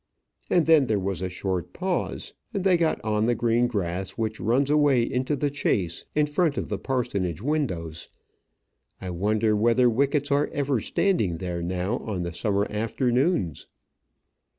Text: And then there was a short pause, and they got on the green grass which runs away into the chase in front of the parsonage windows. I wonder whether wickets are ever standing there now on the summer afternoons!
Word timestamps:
And 0.49 0.65
then 0.65 0.87
there 0.87 0.97
was 0.99 1.21
a 1.21 1.29
short 1.29 1.73
pause, 1.73 2.33
and 2.55 2.63
they 2.63 2.75
got 2.75 2.99
on 3.03 3.27
the 3.27 3.35
green 3.35 3.67
grass 3.67 4.17
which 4.17 4.39
runs 4.39 4.71
away 4.71 5.03
into 5.03 5.35
the 5.35 5.51
chase 5.51 6.05
in 6.15 6.25
front 6.25 6.57
of 6.57 6.69
the 6.69 6.79
parsonage 6.79 7.39
windows. 7.39 8.09
I 8.99 9.11
wonder 9.11 9.55
whether 9.55 9.91
wickets 9.91 10.31
are 10.31 10.47
ever 10.53 10.79
standing 10.81 11.37
there 11.37 11.61
now 11.61 11.99
on 11.99 12.23
the 12.23 12.33
summer 12.33 12.65
afternoons! 12.71 13.67